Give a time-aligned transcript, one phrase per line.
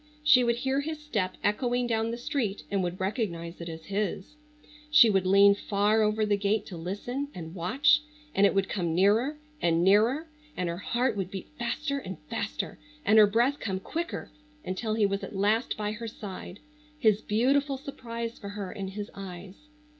[0.23, 4.35] She would hear his step echoing down the street and would recognize it as his.
[4.89, 8.01] She would lean far over the gate to listen and watch,
[8.33, 10.27] and it would come nearer and nearer,
[10.57, 14.31] and her heart would beat faster and faster, and her breath come quicker,
[14.65, 16.59] until he was at last by her side,
[16.97, 19.67] his beautiful surprise for her in his eyes.